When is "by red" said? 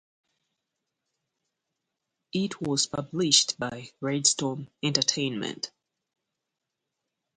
3.59-4.25